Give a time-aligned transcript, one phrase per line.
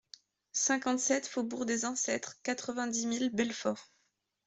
[0.53, 3.91] cinquante-sept faubourg des Ancêtres, quatre-vingt-dix mille Belfort